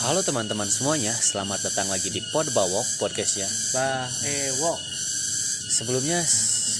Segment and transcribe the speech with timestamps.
[0.00, 3.44] Halo teman-teman semuanya, selamat datang lagi di Pod Bawok podcastnya.
[3.76, 4.80] Bah, eh, wok.
[5.76, 6.16] Sebelumnya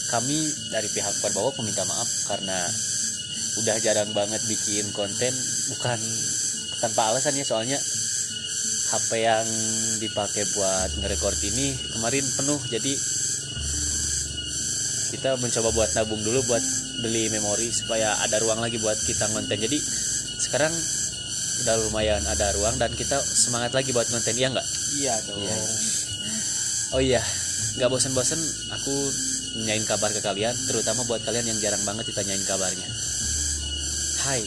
[0.09, 0.41] kami
[0.73, 2.57] dari pihak Pod Bawok meminta maaf karena
[3.61, 5.37] udah jarang banget bikin konten,
[5.69, 6.01] bukan
[6.81, 7.77] tanpa alasan ya soalnya
[8.89, 9.45] HP yang
[10.01, 12.93] dipakai buat ngerekord ini kemarin penuh jadi
[15.13, 16.65] kita mencoba buat nabung dulu buat
[17.05, 19.61] beli memori supaya ada ruang lagi buat kita konten.
[19.61, 19.77] Jadi
[20.41, 20.73] sekarang
[21.61, 24.69] udah lumayan ada ruang dan kita semangat lagi buat konten ya nggak?
[25.01, 25.41] Iya dong.
[25.45, 25.57] Iya.
[26.91, 27.23] Oh iya,
[27.79, 28.41] nggak bosen-bosen
[28.75, 28.95] aku
[29.61, 32.89] nanyain kabar ke kalian, terutama buat kalian yang jarang banget ditanyain kabarnya.
[34.27, 34.43] Hai,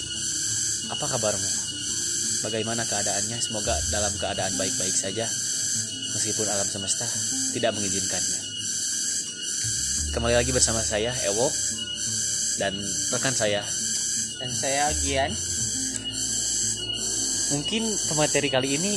[0.92, 1.50] apa kabarmu?
[2.44, 3.40] Bagaimana keadaannya?
[3.40, 5.24] Semoga dalam keadaan baik-baik saja,
[6.18, 7.08] meskipun alam semesta
[7.56, 8.42] tidak mengizinkannya.
[10.14, 11.48] Kembali lagi bersama saya, Ewo,
[12.60, 12.76] dan
[13.16, 13.64] rekan saya.
[14.38, 15.32] Dan saya Gian.
[17.52, 18.94] Mungkin pemateri kali ini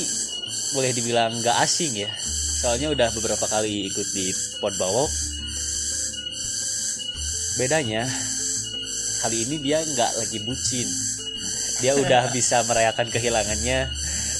[0.71, 2.09] boleh dibilang nggak asing ya,
[2.63, 4.31] soalnya udah beberapa kali ikut di
[4.63, 5.11] Pod Bawok.
[7.59, 8.07] Bedanya
[9.25, 10.87] kali ini dia nggak lagi bucin,
[11.83, 13.91] dia udah bisa merayakan kehilangannya,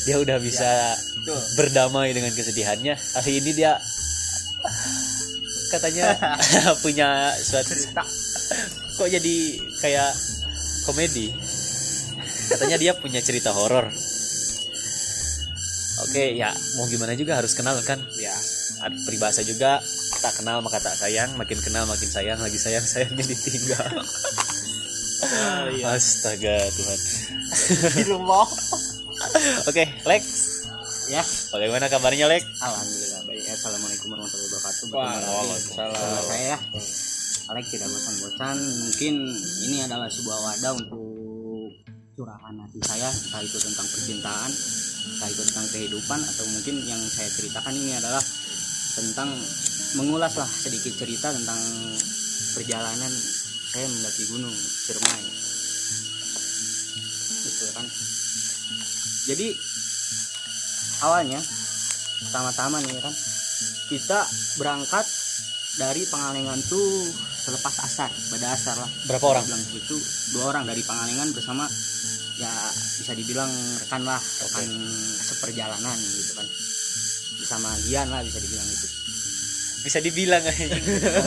[0.07, 0.95] dia udah bisa
[1.27, 1.41] Tuh.
[1.59, 2.95] berdamai dengan kesedihannya.
[2.95, 3.75] Kali ini dia
[5.67, 6.15] katanya
[6.83, 8.03] punya suatu Cerita.
[8.97, 9.35] kok jadi
[9.83, 10.11] kayak
[10.87, 11.35] komedi
[12.47, 13.91] katanya dia punya cerita horor
[16.07, 18.33] oke ya mau gimana juga harus kenal kan Ya.
[18.79, 19.81] ada peribahasa juga
[20.17, 23.87] tak kenal maka tak sayang makin kenal makin sayang lagi sayang sayangnya ditinggal
[25.17, 25.91] Oh, iya.
[25.91, 26.99] astaga Tuhan
[27.91, 28.45] Di rumah.
[29.65, 30.23] oke Lex
[31.07, 31.25] Ya.
[31.49, 33.43] bagaimana kabarnya Lex Alhamdulillah baik.
[33.47, 34.85] Assalamualaikum warahmatullahi wabarakatuh.
[34.87, 36.21] Waalaikumsalam.
[36.23, 36.57] saya ya.
[37.47, 38.57] Alex tidak bosan-bosan.
[38.59, 39.13] Mungkin
[39.63, 40.99] ini adalah sebuah wadah untuk
[42.17, 44.49] curahan hati saya, entah itu tentang percintaan,
[45.13, 48.23] entah itu tentang kehidupan, atau mungkin yang saya ceritakan ini adalah
[48.97, 49.29] tentang
[50.01, 51.61] mengulas lah sedikit cerita tentang
[52.57, 53.13] perjalanan
[53.69, 55.25] saya mendaki gunung Ciremai.
[57.45, 57.85] Gitu kan.
[59.29, 59.47] Jadi
[61.05, 61.37] awalnya
[62.25, 63.13] pertama-tama nih ya kan
[63.93, 64.19] kita
[64.57, 65.05] berangkat
[65.77, 66.89] dari Pangalengan tuh
[67.47, 69.95] selepas asar pada asar lah berapa orang bilang itu
[70.33, 71.69] dua orang dari Pangalengan bersama
[72.37, 72.53] ya
[73.01, 73.49] bisa dibilang
[73.81, 74.67] rekan lah rekan
[75.21, 76.47] seperjalanan gitu kan.
[77.37, 78.87] Bersama Gian lah bisa dibilang itu
[79.87, 80.43] bisa dibilang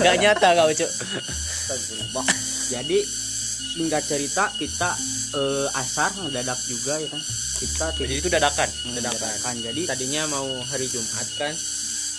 [0.04, 0.90] nggak nyata kau cuk.
[2.70, 2.98] Jadi
[3.72, 4.90] singkat cerita kita
[5.32, 7.22] eh, asar ngedadak juga ya kan.
[7.60, 8.68] Kita jadi itu dadakan?
[8.96, 9.54] Dadakan.
[9.60, 11.54] jadi tadinya mau hari Jumat kan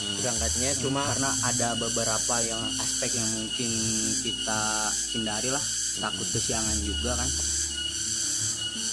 [0.01, 3.69] berangkatnya cuma cuma karena ada beberapa yang aspek yang mungkin
[4.25, 4.62] kita
[5.13, 5.62] hindari lah.
[6.01, 7.30] Takut kesiangan juga kan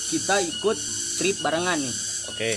[0.08, 0.78] kita ikut
[1.20, 1.96] trip barengan nih.
[2.32, 2.56] Oke.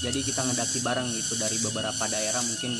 [0.00, 2.76] Jadi kita ngedaki bareng gitu dari beberapa daerah mungkin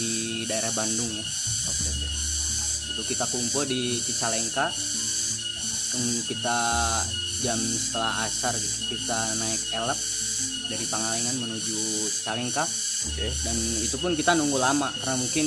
[0.00, 1.24] di daerah Bandung ya.
[1.68, 2.08] Oke oke.
[2.92, 4.72] Itu kita kumpul di Cicalengka.
[6.24, 6.58] Kita
[7.44, 9.98] jam setelah asar gitu, kita naik elep
[10.72, 11.78] dari Pangalengan menuju
[12.08, 12.64] Cicalengka.
[13.12, 13.28] Oke.
[13.44, 15.46] Dan itu pun kita nunggu lama karena mungkin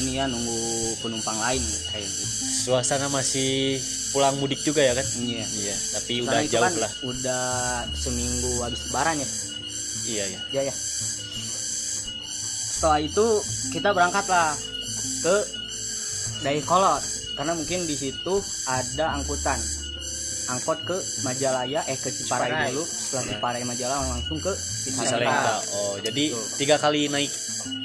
[0.00, 0.60] ini ya nunggu
[1.04, 2.24] penumpang lain kayak gitu.
[2.68, 3.76] Suasana masih
[4.14, 5.04] pulang mudik juga ya kan?
[5.20, 5.44] Iya.
[5.44, 6.90] Iya tapi Karena udah jauh kan lah.
[7.04, 7.44] udah
[7.92, 9.28] seminggu habis lebaran ya?
[10.02, 10.74] Iya ya ya ya
[12.82, 13.26] setelah itu
[13.70, 14.50] kita berangkat lah
[15.22, 15.36] ke
[16.42, 16.98] Dayakolot.
[17.38, 18.34] Karena mungkin di situ
[18.66, 19.54] ada angkutan
[20.52, 22.68] angkot ke Majalaya eh ke Ciparai, Ciparai.
[22.72, 22.84] dulu.
[22.84, 26.46] Setelah Ciparai Majalaya langsung ke Cicalengka oh jadi Tuh.
[26.60, 27.32] tiga kali naik.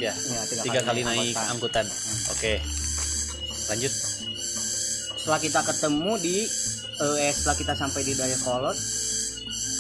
[0.01, 1.85] Ya ya, tiga kali naik angkutan.
[1.85, 1.85] angkutan
[2.33, 2.53] oke.
[3.72, 3.94] Lanjut.
[5.17, 6.38] Setelah kita ketemu di
[6.97, 8.78] eh setelah kita sampai di Dayakolot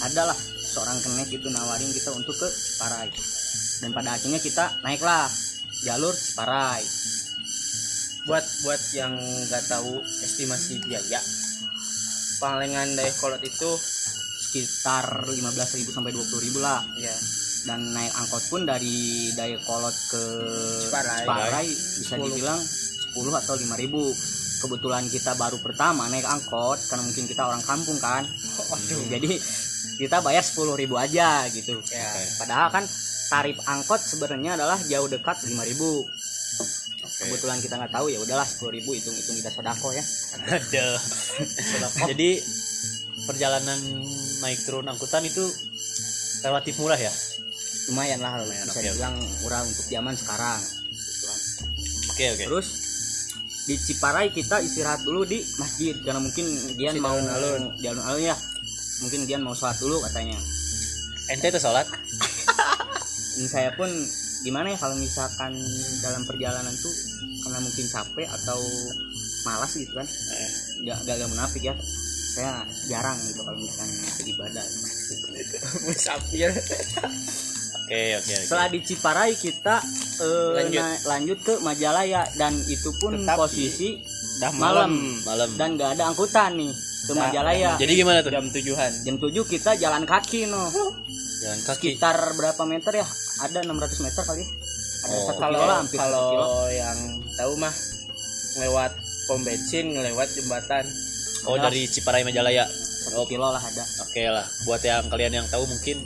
[0.05, 3.09] adalah seorang kenek itu nawarin kita untuk ke Ciparai.
[3.77, 5.27] Dan pada akhirnya kita naiklah
[5.83, 6.83] jalur Ciparai.
[8.27, 11.21] Buat buat yang nggak tahu estimasi biaya
[12.37, 13.69] Pangalengan Dayakolot itu
[14.47, 16.81] sekitar 15.000 sampai 20.000 lah.
[16.97, 17.13] Ya
[17.67, 20.23] dan naik angkot pun dari Dayakolot ke
[20.87, 21.27] Ciparai.
[21.27, 22.31] Ciparai bisa 10.
[22.31, 27.99] dibilang 10 atau 5.000 kebetulan kita baru pertama naik angkot karena mungkin kita orang kampung
[27.99, 28.23] kan.
[29.11, 29.35] Jadi
[29.99, 31.75] kita bayar 10.000 aja gitu.
[31.91, 32.07] Ya
[32.39, 32.83] padahal kan
[33.27, 35.59] tarif angkot sebenarnya adalah jauh dekat 5.000
[36.63, 40.03] oke kebetulan kita nggak tahu ya udahlah 10.000 hitung hitung kita sodako ya.
[40.53, 40.99] Aduh.
[42.13, 42.29] jadi
[43.25, 43.79] perjalanan
[44.45, 45.41] naik turun angkutan itu
[46.45, 47.09] relatif murah ya?
[47.89, 48.87] Lumayan lah Lumayan, bisa oke, oke.
[48.93, 50.59] dibilang murah untuk zaman sekarang.
[50.93, 51.39] Gitu kan.
[52.13, 52.43] oke oke.
[52.45, 52.67] Terus
[53.67, 56.45] di Ciparai kita istirahat dulu di masjid karena mungkin
[56.77, 57.75] dia mau alun-alun.
[57.81, 58.35] di alun-alun ya.
[59.01, 60.37] Mungkin dia mau sholat dulu katanya.
[61.33, 61.85] Ente tuh sholat?
[63.37, 63.89] Ini saya pun
[64.39, 65.53] gimana ya kalau misalkan
[65.99, 66.93] dalam perjalanan tuh
[67.39, 68.59] karena mungkin capek atau
[69.43, 70.05] malas gitu kan?
[70.05, 70.49] Eh.
[70.79, 71.75] nggak nggak nggak munafik ya.
[72.29, 72.53] Saya
[72.85, 73.89] jarang gitu kalau misalkan
[74.23, 74.65] ibadah
[75.83, 78.33] musafir oke oke oke.
[78.37, 79.75] Setelah di Ciparai kita
[80.17, 80.81] eh, Lanjut.
[80.81, 82.21] na- lanjut ke Majalaya.
[82.31, 83.89] Dan itu pun Tetapi- posisi
[84.37, 84.91] dah malam.
[85.23, 85.49] Malam.
[85.55, 86.71] Dan nggak ada angkutan nih
[87.07, 87.71] ke Nah, Majalaya.
[87.75, 88.29] Jadi gimana tuh?
[88.29, 88.91] Jam tujuhan.
[89.01, 90.67] Jam 7 kita jalan kaki no.
[91.39, 91.95] Jalan kaki.
[91.95, 93.07] Sekitar berapa meter ya
[93.39, 94.43] ada 600 meter kali.
[94.97, 95.25] Ada Oh.
[95.25, 96.47] satu kalau kilo lah hampir kalau kilo.
[96.71, 96.97] yang
[97.31, 97.73] tahu mah
[98.57, 98.91] lewat
[99.25, 100.83] pom bensin lewat jembatan.
[101.43, 102.65] Oh dari Ciparai Majalaya.
[102.67, 103.83] Satu kilo lah ada.
[104.01, 106.01] Oke lah buat yang kalian yang tahu mungkin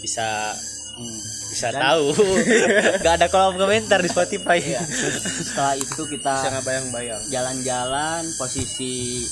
[0.00, 0.52] bisa
[0.92, 1.20] Hmm.
[1.48, 2.12] bisa Dan- tahu.
[3.00, 4.60] Nggak ada kolom komentar di Spotify.
[4.60, 4.84] Iya.
[5.42, 9.24] setelah itu kita bisa bayang-bayang jalan-jalan posisi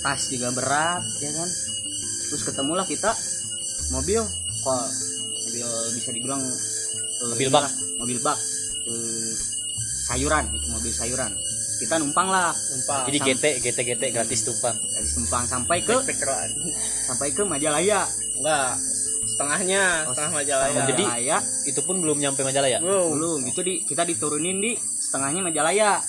[0.00, 1.48] tas juga berat ya kan?
[2.26, 3.12] Terus ketemulah kita
[3.90, 4.24] mobil
[4.58, 4.88] kok
[5.60, 7.64] mobil bisa dibilang eh, Mobil bak.
[7.98, 8.38] mobil bak
[8.86, 9.32] eh,
[10.08, 11.32] sayuran itu mobil sayuran.
[11.78, 12.50] Kita numpang lah.
[12.50, 13.06] Numpang.
[13.06, 14.74] Jadi GT GT GT gratis tumpang.
[14.74, 15.94] Dari numpang sampai ke
[17.06, 18.02] sampai ke Majalaya.
[18.34, 18.74] Enggak
[19.28, 20.80] setengahnya Oh, setengah Majalaya.
[20.88, 22.78] Jadi- Majalaya itu pun belum nyampe Majalaya?
[22.80, 23.40] Wow belum.
[23.46, 26.00] Itu di kita diturunin di setengahnya Majalaya.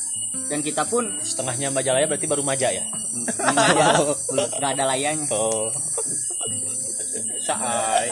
[0.50, 2.86] Dan kita pun setengahnya Majalaya berarti baru Maja ya?
[4.57, 5.69] Nggak ada layanya oh
[7.50, 8.07] saai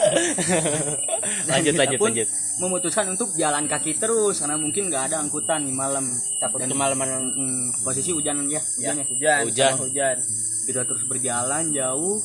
[1.50, 2.28] lanjut kita lanjut pun lanjut.
[2.58, 6.04] memutuskan untuk jalan kaki terus karena mungkin nggak ada angkutan di malam.
[6.36, 9.04] Takut Dan- kemalaman Mm, posisi hujan ya ya, hujan ya.
[9.04, 9.72] hujan Hujan.
[9.78, 10.16] hujan.
[10.64, 12.18] Kita terus berjalan jauh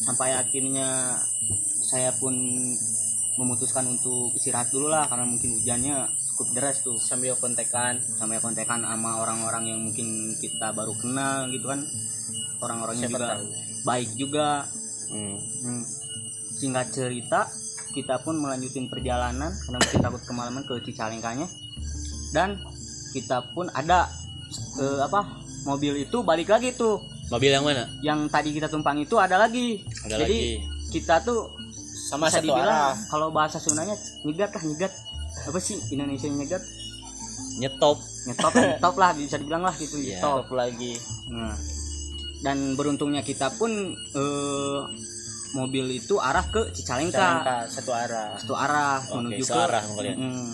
[0.00, 1.18] sampai akhirnya
[1.82, 2.32] saya pun
[3.32, 6.96] memutuskan untuk istirahat dulu lah karena mungkin hujannya cukup deras tuh.
[6.96, 7.98] Sambil kontekan.
[7.98, 10.06] Sampai kontekan sama orang-orang yang mungkin
[10.36, 11.80] kita baru kenal gitu kan.
[12.58, 13.46] Orang-orangnya juga tahu.
[13.82, 14.48] baik juga.
[15.08, 15.36] Hmm.
[15.60, 15.82] Hmm.
[16.60, 17.48] Singkat cerita
[17.90, 21.48] kita pun melanjutin perjalanan karena mungkin takut kemalaman ke Cicalengkanya.
[22.30, 22.60] Dan
[23.10, 24.06] kita pun ada
[24.78, 25.26] eh, apa
[25.66, 27.02] mobil itu balik lagi tuh.
[27.32, 27.88] Mobil yang mana?
[28.04, 29.82] Yang tadi kita tumpang itu ada lagi.
[30.06, 30.92] Ada jadi lagi.
[30.94, 31.50] kita tuh
[32.10, 32.94] sama bisa satu dibilang arah.
[33.10, 34.92] kalau bahasa Sundanya nyegat lah nyegat.
[35.50, 36.62] Apa sih Indonesia nyegat?
[37.58, 37.98] Nyetop.
[38.30, 40.18] Nyetop nyetop lah bisa dibilang lah gitu Iya.
[40.22, 40.46] nyetop.
[40.46, 40.94] Top lagi.
[41.30, 41.54] Nah,
[42.40, 44.80] dan beruntungnya kita pun eh,
[45.52, 49.60] mobil itu arah ke Cicalengka, Cicalengka satu arah satu arah Oke, menuju ke
[49.98, 50.16] kalian.
[50.18, 50.50] Mm.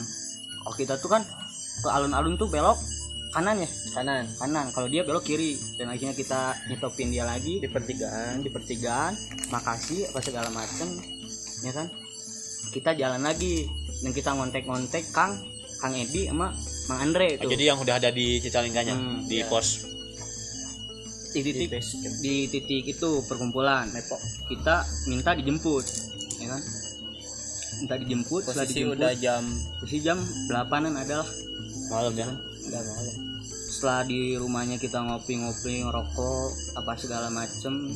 [0.66, 1.22] Oh kita tuh kan
[1.76, 2.78] ke alun-alun tuh belok
[3.30, 4.66] kanan ya, kanan kanan.
[4.72, 9.12] Kalau dia belok kiri dan akhirnya kita nyetopin dia lagi di pertigaan di pertigaan,
[9.52, 10.88] makasih apa segala macem,
[11.60, 11.86] ya kan?
[12.72, 13.68] Kita jalan lagi
[14.00, 15.36] dan kita ngontek-ngontek Kang
[15.76, 16.48] Kang Edi sama
[16.88, 17.44] Mang Andre itu.
[17.44, 19.48] Oh, jadi yang udah ada di Cicalengkanya Hmm, di iya.
[19.52, 19.95] pos
[21.36, 22.14] di titik di base camp.
[22.24, 23.84] di titik itu perkumpulan.
[24.48, 24.74] Kita
[25.12, 25.84] minta dijemput
[26.40, 26.62] ya kan?
[27.76, 29.42] Minta dijemput setelah posisi dijemput udah jam
[29.80, 30.18] posisi jam
[30.48, 31.28] 8an adalah.
[31.92, 32.28] Malam ya?
[32.72, 33.14] Udah malam.
[33.44, 37.92] Setelah di rumahnya kita ngopi-ngopi ngerokok apa segala macem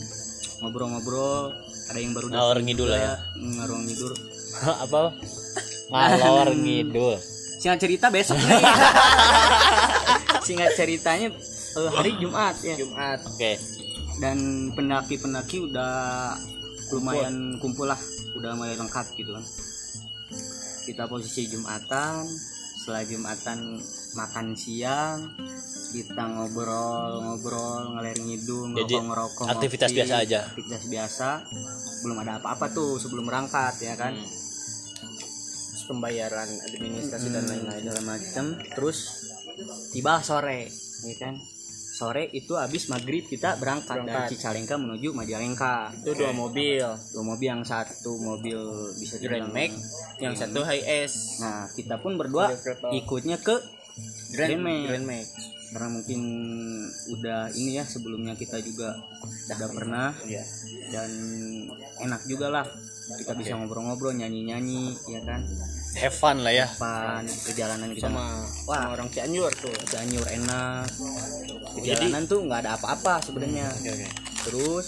[0.60, 1.56] ngobrol-ngobrol
[1.88, 3.14] ada yang baru Ngalor ngidul lah ya.
[3.34, 4.12] ngalor ngidul.
[4.84, 5.10] Apa?
[5.90, 7.16] Ngalor ngidul.
[7.58, 8.62] Singkat cerita besok nih.
[10.46, 11.28] Singkat ceritanya
[11.76, 12.76] hari Jumat ya.
[12.76, 13.18] Jumat.
[13.26, 13.58] Oke.
[14.20, 16.34] Dan pendaki-pendaki udah
[16.90, 17.86] lumayan kumpul.
[17.86, 17.98] lah
[18.34, 19.44] udah mulai lengkap gitu kan.
[20.86, 22.26] Kita posisi jumatan
[22.80, 23.78] setelah jumatan
[24.16, 25.36] makan siang
[25.90, 30.40] kita ngobrol-ngobrol ngeler ngidul Jadi, ngerokok ngerokok aktivitas ngopi, biasa aja.
[30.46, 31.28] aktivitas biasa.
[32.06, 34.14] Belum ada apa-apa tuh sebelum berangkat ya kan?
[34.14, 34.26] Hmm.
[35.70, 37.82] Terus pembayaran administrasi dan lain-lain.
[37.82, 38.44] segala macam
[38.78, 38.98] terus
[39.92, 40.70] tiba sore
[41.04, 41.34] ya kan
[42.00, 44.32] sore itu habis maghrib kita berangkat, dari Berangkat.
[44.32, 45.92] Cicalengka menuju Majalengka.
[46.00, 46.80] Itu dua mobil.
[46.88, 48.56] Dua mobil yang satu mobil
[48.96, 49.76] bisa Grand Max
[50.16, 51.44] yang satu High S.
[51.44, 52.48] Nah kita pun berdua
[52.96, 53.60] ikutnya ke
[54.32, 54.80] Grand, Grand Max.
[54.88, 55.26] Grand Max.
[55.70, 56.20] Karena mungkin
[57.14, 58.96] udah ini ya sebelumnya kita juga
[59.52, 60.08] udah pernah.
[60.24, 60.42] Iya.
[60.88, 61.10] Dan
[62.08, 62.64] enak juga lah.
[63.10, 65.42] Kita bisa ngobrol-ngobrol nyanyi-nyanyi ya kan
[65.98, 66.66] have fun lah ya.
[66.78, 68.06] Pan perjalanan kita.
[68.06, 68.86] Sama Wah.
[68.86, 69.74] sama orang Cianjur tuh.
[69.90, 70.86] Cianjur enak.
[71.74, 73.66] Perjalanan tuh nggak ada apa-apa sebenarnya.
[73.74, 74.08] Oke oke.
[74.46, 74.86] Terus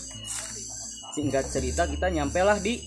[1.12, 2.80] singkat cerita kita nyampe lah di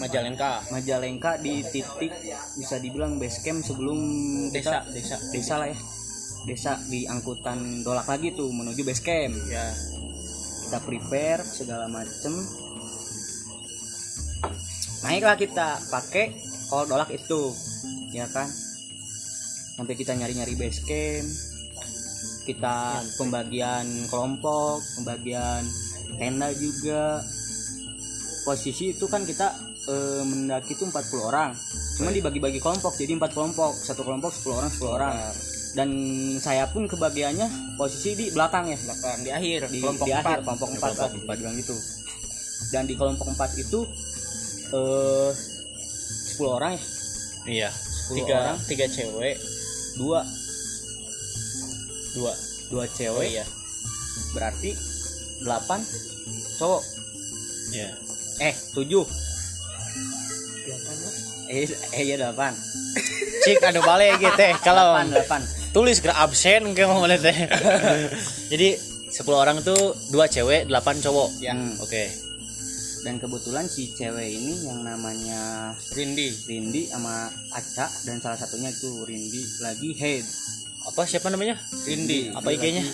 [0.00, 0.64] Majalengka.
[0.72, 2.12] Majalengka di titik
[2.56, 3.98] bisa dibilang base camp sebelum
[4.54, 5.54] desa kita- desa desa.
[5.60, 5.78] lah ya.
[6.48, 9.34] Desa di angkutan dolak lagi tuh menuju base camp.
[9.50, 9.66] Ya.
[10.64, 12.32] Kita prepare segala macem.
[15.00, 17.50] Naiklah kita pakai kol dolak itu
[18.14, 18.46] ya kan?
[19.74, 21.28] Sampai kita nyari-nyari base camp
[22.44, 25.62] kita pembagian kelompok pembagian
[26.16, 27.20] tenda juga.
[28.40, 29.52] Posisi itu kan kita
[29.86, 31.50] eh, mendaki itu 40 orang.
[32.00, 33.76] Cuma dibagi-bagi kelompok jadi empat kelompok.
[33.76, 35.14] Satu kelompok 10 orang 10 orang.
[35.70, 35.88] Dan
[36.42, 38.78] saya pun kebagiannya posisi di belakang ya.
[38.80, 40.44] Belakang di akhir di, kelompok di akhir empat.
[40.48, 41.76] kelompok Di empat kelompok lah dibilang gitu.
[42.72, 43.80] Dan di kelompok empat itu
[44.70, 45.30] eh
[46.40, 46.82] 10 orang ya?
[47.44, 47.70] Iya
[48.08, 48.56] 10 tiga orang.
[48.64, 49.36] tiga cewek.
[50.00, 50.20] Dua.
[52.16, 52.32] Dua.
[52.72, 53.28] Dua oh cewek.
[53.28, 53.44] Iya.
[54.32, 54.70] Berarti
[55.44, 56.82] 8 cowok.
[57.76, 57.90] Iya.
[58.40, 59.04] Eh 7
[61.50, 62.30] eh eh ya 8
[63.42, 67.36] cik anu balik gitu teh kalau 8 8 tulis ke absen ke mau teh.
[68.54, 68.68] Jadi
[69.10, 71.28] 10 orang tuh dua cewek 8 cowok.
[71.42, 71.58] Ya.
[71.82, 72.29] oke
[73.00, 76.28] dan kebetulan si cewek ini yang namanya Rindi.
[76.48, 80.24] Rindi sama Aca dan salah satunya itu Rindi lagi head.
[80.80, 81.60] Apa siapa namanya?
[81.84, 82.32] Rindi.
[82.32, 82.84] Apa IG-nya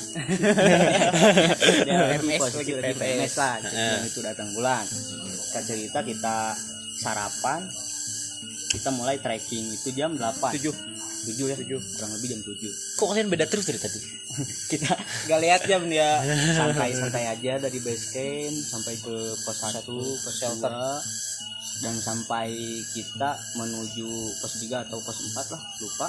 [1.87, 2.73] PMS, lagi.
[2.99, 3.35] PMS.
[3.39, 3.57] Lah.
[3.63, 4.85] Bulan itu datang bulan.
[4.87, 6.37] Kita cerita kita
[6.99, 7.63] sarapan
[8.67, 10.75] kita mulai trekking itu jam 8 tujuh.
[11.27, 11.57] 7 ya?
[11.59, 13.99] 7 kurang lebih jam 7 kok kalian beda terus dari tadi?
[14.71, 14.93] Kita
[15.31, 16.23] gak lihat jam dia.
[16.59, 20.75] Santai-santai aja dari base camp sampai ke pos 1 pos shelter.
[21.77, 22.57] dan sampai
[22.97, 24.09] kita menuju
[24.41, 26.09] pos 3 atau pos 4 lah lupa.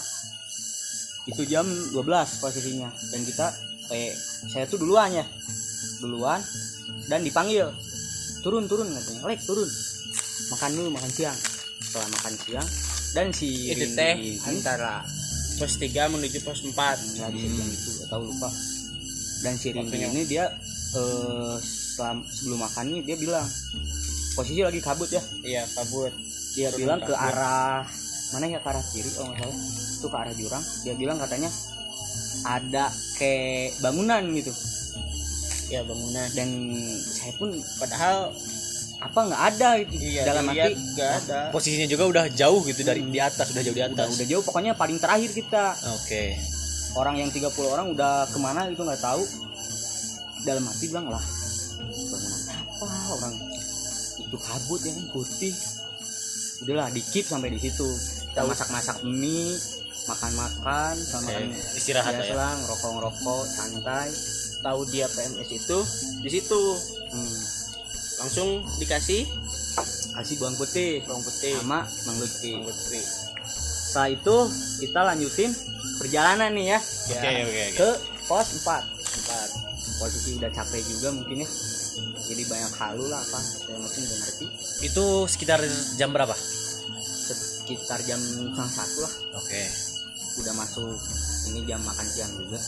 [1.27, 2.87] Itu jam 12 posisinya.
[3.11, 3.51] Dan kita
[3.91, 4.15] eh
[4.47, 5.27] saya tuh duluan ya.
[5.99, 6.39] Duluan
[7.11, 7.67] dan dipanggil.
[8.47, 9.27] Turun turun katanya.
[9.27, 9.67] Lek turun.
[10.55, 11.35] Makan dulu makan siang
[11.97, 12.67] setelah makan siang.
[13.17, 14.13] Dan si itu teh
[14.45, 15.01] antara
[15.57, 16.97] pos tiga menuju pos empat.
[17.17, 18.49] Nggak bisa bilang itu atau lupa.
[19.41, 20.07] Dan si Waktunya.
[20.13, 20.45] ini dia
[20.93, 23.45] eh, setelah sebelum makan nih dia bilang
[24.37, 25.21] posisi lagi kabut ya.
[25.41, 26.13] Iya kabut.
[26.53, 27.27] Dia Turun bilang ke kabut.
[27.33, 27.81] arah
[28.37, 29.57] mana ya ke arah kiri kalau nggak salah.
[29.97, 30.63] Itu ke arah jurang.
[30.85, 31.49] Dia bilang katanya
[32.45, 32.85] ada
[33.17, 34.53] kayak bangunan gitu.
[35.73, 36.27] Ya bangunan.
[36.37, 36.49] Dan
[37.01, 37.49] saya pun
[37.81, 38.29] padahal
[38.97, 39.93] apa nggak ada gitu?
[40.01, 41.39] Iya dalam dilihat arti gak ada.
[41.53, 44.07] Posisinya juga udah jauh gitu dari di atas udah jauh di udah atas.
[44.17, 45.77] udah jauh pokoknya paling terakhir kita.
[46.01, 46.33] Oke.
[46.97, 49.21] Orang yang 30 orang udah ke mana itu nggak tahu.
[50.45, 51.21] Dalam hati bilang lah
[52.09, 52.87] bangunan apa
[53.21, 53.33] orang?
[54.17, 55.53] Itu kabut ya kan putih.
[56.65, 57.85] Udahlah dikip sampai di situ.
[58.33, 59.53] Kita masak-masak mie
[60.07, 62.31] makan-makan sama makan istirahat lah ya.
[62.31, 64.09] biasa lah, ngerokok-ngerokok santai.
[64.57, 65.77] Tahu dia PMS itu
[66.25, 66.61] di situ.
[67.13, 67.56] Hmm.
[68.21, 69.25] Langsung dikasih?
[70.17, 71.05] Kasih bawang putih.
[71.05, 71.53] Bawang putih.
[71.61, 72.57] Sama bawang putih
[73.87, 74.37] setelah itu
[74.83, 75.51] kita lanjutin
[75.97, 76.79] perjalanan nih ya.
[76.83, 77.65] Oke oke oke.
[77.79, 77.89] ke
[78.29, 79.49] pos 4 Empat.
[79.97, 81.49] posisi udah capek juga mungkin ya.
[82.29, 83.39] Jadi banyak halu lah apa.
[83.41, 84.45] Saya mungkin udah ngerti.
[84.85, 85.65] Itu sekitar
[85.97, 86.37] jam berapa?
[87.01, 89.13] Sekitar jam setengah satu lah.
[89.41, 89.63] Oke.
[90.45, 90.93] Udah masuk.
[91.49, 92.59] Ini jam makan siang juga.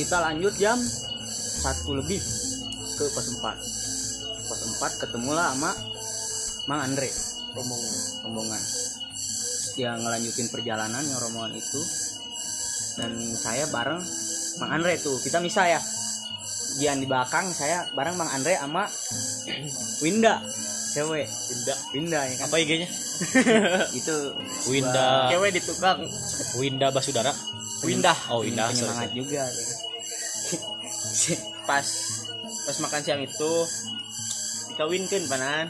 [0.00, 0.80] Kita lanjut jam
[1.60, 2.22] satu lebih
[3.02, 5.70] ke pos 4 pos 4 ketemulah sama
[6.70, 7.10] Mang Andre.
[7.52, 7.94] Rombongan.
[8.22, 8.62] Rombongan.
[9.74, 11.80] Yang ngelanjutin perjalanan yang rombongan itu.
[13.02, 13.98] Dan saya bareng
[14.62, 15.18] Mang Andre tuh.
[15.18, 15.80] Kita misah ya
[16.72, 18.86] Gian di belakang saya bareng Mang Andre sama
[20.00, 20.38] Winda.
[20.92, 21.26] Cewek.
[21.26, 22.46] Tidak Winda ya kan?
[22.52, 22.88] Apa IG-nya
[23.98, 24.16] itu
[24.70, 25.32] Winda.
[25.34, 25.98] cewek di tukang.
[26.62, 27.32] Winda Basudara.
[27.82, 28.14] Winda.
[28.30, 29.18] Oh Winda penyemangat sorry.
[29.18, 29.78] juga ya kan.
[31.68, 31.86] pas
[32.62, 33.52] pas makan siang itu
[34.72, 35.66] dikawinkan panan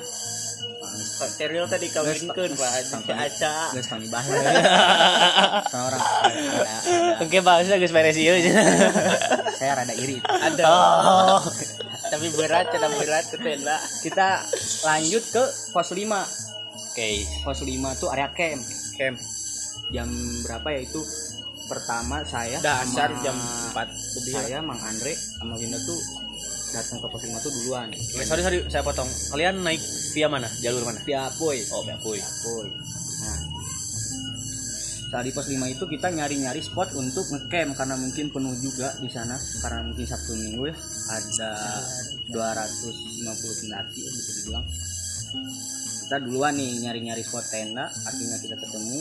[1.32, 2.70] Ceril tadi dikawinkan pak.
[2.84, 3.54] Sampai- Sampai aca
[5.88, 5.98] ada,
[6.52, 6.76] ada,
[7.22, 8.34] oke bahasnya guys beres ieu
[9.56, 10.18] saya rada iri.
[10.20, 10.64] Ada.
[10.66, 11.40] Oh.
[12.10, 14.42] Tapi berat cara berat ke tenda kita
[14.84, 16.02] lanjut ke pos 5
[16.92, 17.10] oke.
[17.46, 18.60] Pos 5 tuh area camp.
[18.98, 19.16] Camp.
[19.90, 20.08] Jam
[20.44, 21.00] berapa ya itu?
[21.70, 23.36] Pertama saya dasar sama jam
[23.72, 26.00] 4 lebih saya Mang Andre sama Winda tuh
[26.72, 27.88] datang ke pos 5 tuh duluan.
[27.92, 29.06] Eh, sorry sorry saya potong.
[29.06, 29.80] Kalian naik
[30.16, 30.48] via mana?
[30.64, 30.98] Jalur mana?
[31.04, 32.18] Via boy oh via Puy.
[32.18, 32.66] boy
[33.22, 33.38] nah.
[35.12, 39.12] Saat di pos 5 itu kita nyari-nyari spot untuk ngecamp karena mungkin penuh juga di
[39.12, 39.36] sana.
[39.60, 40.76] Karena mungkin Sabtu Minggu ya
[41.12, 41.52] ada
[42.32, 44.64] 250 pendaki ya, bisa dibilang.
[46.08, 47.84] Kita duluan nih nyari-nyari spot tenda.
[47.86, 48.98] Artinya kita ketemu.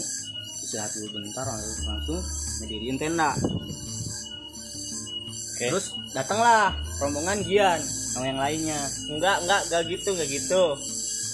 [0.61, 2.19] Istirahat dulu bentar langsung langsung
[2.63, 3.35] ngediriin tenda
[5.61, 5.77] oke.
[5.77, 5.85] Terus
[6.17, 8.81] datanglah rombongan Gian sama yang lainnya.
[9.13, 10.63] Enggak enggak enggak gitu enggak gitu.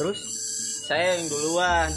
[0.03, 0.19] Terus
[0.83, 1.89] saya yang duluan.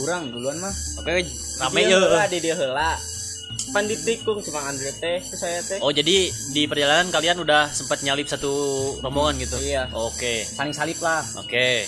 [0.00, 0.74] Kurang duluan mah.
[0.98, 1.22] Oke
[1.60, 2.96] rame dia ya di dia heula
[3.70, 5.78] pan ditikung cuma Andre teh saya teh.
[5.84, 8.50] Oh jadi di perjalanan kalian udah sempat nyalip satu
[9.04, 9.54] rombongan gitu?
[9.62, 9.86] Iya.
[9.94, 10.42] oke.
[10.42, 11.22] Saling salip lah.
[11.38, 11.86] Oke.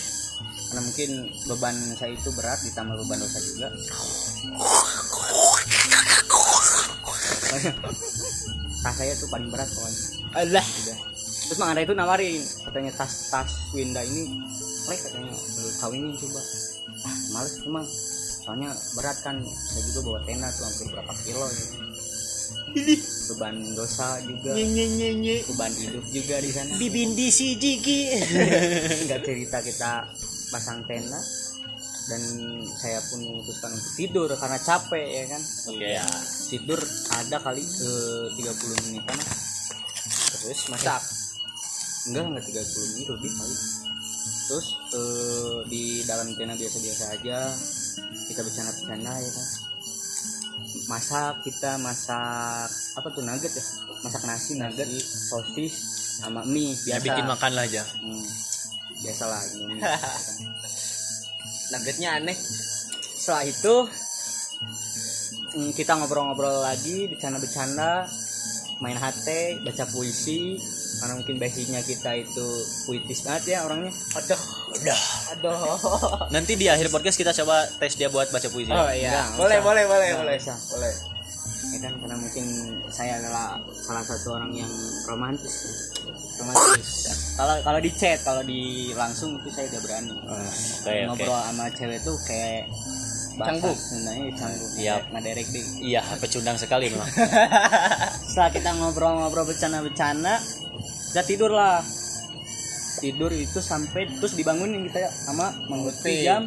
[0.69, 3.67] Karena mungkin beban saya itu berat ditambah beban dosa juga
[8.83, 10.01] tas saya tuh paling berat pokoknya.
[10.43, 10.97] Allah udah.
[11.43, 14.35] Terus Mang itu nawarin katanya tas tas Winda ini
[14.83, 15.31] plek katanya.
[15.31, 16.41] "Eh, kawinin coba.
[17.03, 17.85] Ah males emang
[18.43, 19.39] soalnya berat kan.
[19.39, 21.65] Saya juga bawa tenda tuh hampir berapa kilo ya.
[23.31, 24.51] beban dosa juga.
[24.51, 25.35] Nye nye nye nye.
[25.47, 26.75] Beban hidup juga di sana.
[26.75, 27.99] Bibindi si jiki.
[29.07, 29.91] Nggak cerita kita
[30.51, 31.17] pasang tenda
[32.03, 32.21] dan
[32.75, 35.41] saya pun memutuskan untuk tidur karena capek ya kan?
[35.71, 35.91] Oke.
[36.51, 36.79] Tidur
[37.15, 37.91] ada kali ke
[38.35, 39.17] 30 menitan
[40.43, 41.01] terus masak.
[42.11, 43.55] Enggak enggak 30 menit lebih kali.
[44.43, 47.37] Terus eh, di dalam tenda biasa-biasa aja
[48.27, 49.47] kita bercanda-bercanda ya kan?
[50.91, 52.67] Masak kita masak
[52.99, 53.63] apa tuh nugget ya?
[54.03, 55.73] Masak nasi nugget sosis
[56.19, 57.05] sama mie ya biasa.
[57.07, 57.83] bikin makan lah aja.
[58.03, 58.27] Hmm,
[58.99, 59.79] biasalah ini
[61.73, 62.37] nuggetnya aneh.
[63.17, 63.75] Setelah itu
[65.57, 68.05] mm, kita ngobrol-ngobrol lagi bercanda-bercanda
[68.81, 69.27] main HT
[69.63, 70.59] baca puisi
[70.99, 72.47] karena mungkin basicnya kita itu
[72.85, 73.91] puitis banget ya orangnya.
[73.91, 74.41] Aduh
[74.75, 75.01] udah.
[75.35, 75.57] Aduh.
[76.35, 78.71] Nanti di akhir podcast kita coba tes dia buat baca puisi.
[78.71, 79.23] Oh iya.
[79.23, 80.37] Enggak, boleh boleh boleh Enggak, boleh.
[80.37, 80.55] bisa.
[80.71, 80.93] boleh.
[81.73, 82.45] Ya kan karena mungkin
[82.93, 84.69] saya adalah salah satu orang yang
[85.09, 90.13] romantis romantis kalau kalau di chat kalau di langsung itu saya udah berani.
[90.21, 90.37] Oke
[90.85, 90.93] oke.
[91.09, 92.69] Ngobrol sama cewek tuh kayak
[93.33, 93.73] Canggung.
[93.73, 94.71] Sundanya canggung.
[94.77, 94.95] Iya.
[95.09, 95.65] Ngaderek deh.
[95.81, 97.09] Iya pecundang sekali memang.
[98.29, 100.37] Setelah kita ngobrol-ngobrol bercanda-bercanda
[101.13, 101.81] kita tidur lah.
[103.01, 106.23] Tidur itu sampai terus dibangunin kita sama mengikuti Oke.
[106.23, 106.41] jam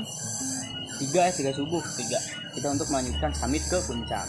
[1.02, 1.82] tiga ya tiga subuh.
[1.98, 2.18] Tiga.
[2.54, 4.26] Kita untuk melanjutkan summit ke puncak.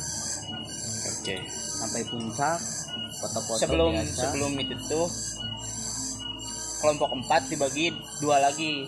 [1.21, 1.37] Oke.
[1.77, 2.57] Sampai puncak
[3.17, 4.21] foto-foto sebelum biasa.
[4.29, 5.07] sebelum itu tuh
[6.81, 8.85] kelompok empat dibagi dua lagi.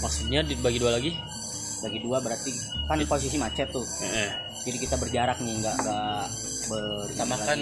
[0.00, 1.12] Maksudnya dibagi dua lagi?
[1.84, 2.52] Bagi dua berarti
[2.88, 3.84] kan posisi macet tuh.
[3.84, 4.30] Eh,
[4.64, 6.24] jadi kita berjarak nih nggak nggak
[6.72, 7.60] ber sama kan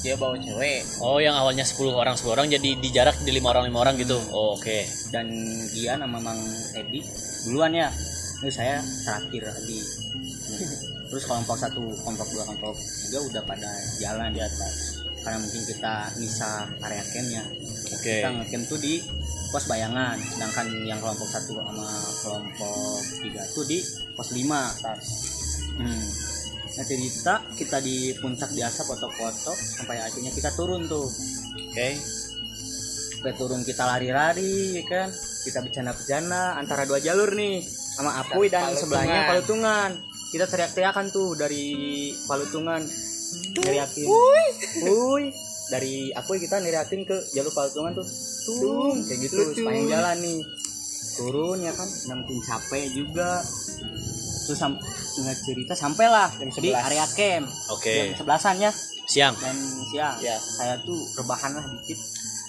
[0.00, 0.80] dia bawa cewek.
[1.04, 4.00] Oh yang awalnya 10 orang 10 orang jadi di jarak di lima orang lima orang
[4.00, 4.16] gitu?
[4.32, 4.80] Oh, oke.
[5.12, 5.28] Dan
[5.76, 6.40] dia nama Mang
[6.72, 7.04] Edi
[7.44, 7.92] duluan ya.
[8.40, 9.80] Ini saya terakhir lagi
[11.10, 15.02] terus kelompok satu kelompok dua kelompok tiga udah pada jalan di atas.
[15.20, 17.44] Karena mungkin kita misah area campnya.
[17.92, 18.24] Oke.
[18.24, 18.94] Kita ngecamp tuh di
[19.50, 20.16] pos bayangan.
[20.16, 21.90] Sedangkan yang kelompok satu sama
[22.24, 23.78] kelompok tiga tuh di
[24.14, 24.62] pos lima
[25.80, 26.06] hmm.
[26.70, 31.10] nah cerita kita di puncak biasa foto-foto sampai akhirnya kita turun tuh.
[31.58, 31.98] Oke.
[33.18, 35.10] Sampai turun kita lari-lari ya kan?
[35.42, 38.80] Kita bercanda-bercanda antara dua jalur nih sama Apuy dan Palutungan.
[38.80, 39.90] sebelahnya Palutungan
[40.30, 42.82] kita teriak-teriakan tuh dari Palutungan
[43.60, 44.06] teriakin
[44.86, 45.30] Uy
[45.70, 48.06] dari Apuy kita neriakin ke jalur Palutungan tuh.
[48.40, 49.62] Tung kayak gitu Lucu.
[49.62, 50.40] sepanjang jalan nih.
[51.14, 51.88] Turun ya kan?
[52.10, 53.38] Mungkin capek juga.
[54.50, 54.74] Terus sam
[55.22, 56.74] ingat cerita sampailah di 11.
[56.74, 57.46] area camp.
[57.70, 57.94] Oke.
[58.10, 58.72] Jam sebelasan ya.
[59.06, 59.34] Siang.
[59.38, 59.56] Dan
[59.94, 60.16] siang.
[60.18, 60.36] Ya.
[60.38, 61.98] saya tuh rebahan lah dikit.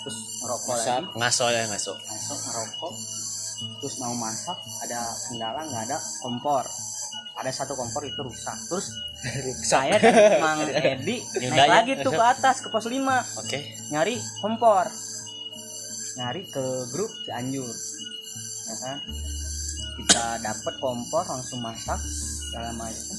[0.02, 1.02] Terus ngerokok Masak.
[1.06, 1.18] lagi.
[1.22, 2.94] Ngaso ya ngaso masuk ngerokok.
[3.62, 6.66] Terus mau masak ada kendala nggak ada kompor
[7.38, 8.58] ada satu kompor itu rusak.
[8.68, 8.88] Terus
[9.72, 10.62] saya dan Mang
[10.94, 11.74] Edi Nyunda naik ya.
[11.82, 12.98] lagi tuh ke atas ke pos 5
[13.42, 13.60] oke.
[13.94, 14.86] Nyari kompor.
[16.20, 17.76] Nyari ke grup Cianjur.
[18.68, 18.98] Ya kan
[19.92, 22.00] kita dapat kompor langsung masak
[22.50, 23.16] segala macam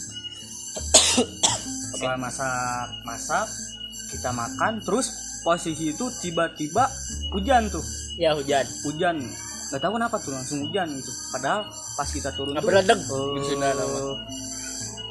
[1.93, 3.47] setelah masak masak
[4.09, 5.13] kita makan terus
[5.45, 6.89] posisi itu tiba-tiba
[7.33, 7.85] hujan tuh.
[8.17, 8.65] Ya hujan.
[8.89, 9.17] Hujan
[9.73, 11.13] nggak tahu kenapa tuh langsung hujan gitu.
[11.33, 11.65] Padahal
[11.97, 14.13] pas kita turun Nggak tuh beredeg eh,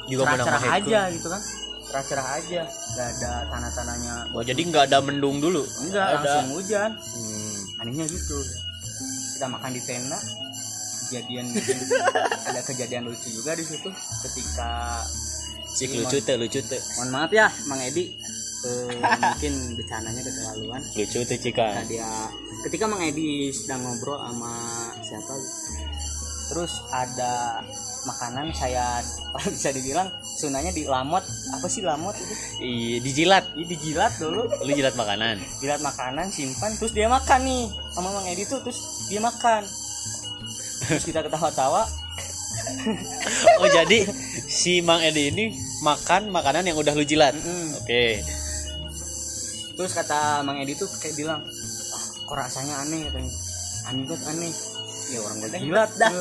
[0.05, 1.41] juga mau cerah-cerah nama aja gitu kan.
[1.89, 2.61] Cerah-cerah aja.
[2.69, 4.15] Nggak ada tanah-tanahnya.
[4.37, 5.65] Oh jadi nggak ada mendung dulu?
[5.81, 6.15] Enggak Ada.
[6.21, 6.91] langsung hujan.
[6.93, 7.81] Hmm.
[7.81, 8.37] anehnya gitu.
[9.33, 10.19] Kita makan di tenda.
[11.09, 11.45] Kejadian
[12.53, 13.89] ada kejadian lucu juga di situ.
[14.21, 15.01] Ketika
[15.71, 18.11] si lucu tuh lucu tuh mohon maaf ya Mang Edi
[18.65, 20.81] eh, mungkin bercandanya keterlaluan.
[20.93, 22.09] Lucu tuh cika Nah, dia
[22.67, 24.53] ketika Mang Edi sedang ngobrol sama
[25.01, 25.33] siapa?
[26.51, 27.63] Terus ada
[28.03, 28.99] makanan saya
[29.55, 31.23] bisa dibilang sunanya di lamot.
[31.55, 32.33] Apa sih lamot itu?
[32.59, 34.43] Iya dijilat Ini dijilat dulu.
[34.45, 35.39] Lu jilat makanan?
[35.63, 37.65] Jilat makanan simpan terus dia makan nih.
[37.95, 39.63] Sama Mang Edi tuh terus dia makan.
[40.85, 41.87] Terus kita ketawa-tawa.
[43.63, 44.05] Oh jadi
[44.51, 45.45] si Mang Edi ini
[45.81, 47.33] makan makanan yang udah lu jilat?
[47.33, 47.79] Mm-mm.
[47.79, 48.03] oke
[49.75, 53.07] terus kata Mang Edi tuh kayak bilang ah, kok rasanya aneh?
[53.07, 53.31] katanya.
[53.91, 54.53] Aneh banget aneh.
[55.11, 56.11] Ya orang gue jilat dah.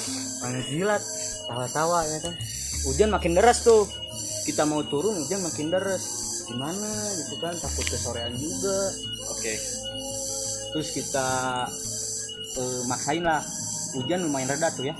[0.44, 1.02] orang jilat
[1.48, 2.34] tawa-tawa ya kan.
[2.88, 3.84] Hujan makin deras tuh.
[4.48, 6.04] Kita mau turun hujan makin deras.
[6.48, 6.88] Gimana
[7.20, 7.52] gitu kan?
[7.52, 8.78] Takut kesorean juga.
[9.28, 9.52] Oke.
[10.72, 11.28] Terus kita
[12.56, 13.44] eh, maksain lah.
[13.98, 14.96] Hujan lumayan reda tuh ya.